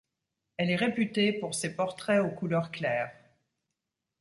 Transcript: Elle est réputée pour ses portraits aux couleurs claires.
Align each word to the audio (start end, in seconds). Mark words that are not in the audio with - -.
Elle 0.57 0.71
est 0.71 0.75
réputée 0.77 1.31
pour 1.31 1.53
ses 1.53 1.75
portraits 1.75 2.21
aux 2.23 2.31
couleurs 2.31 2.71
claires. 2.71 3.13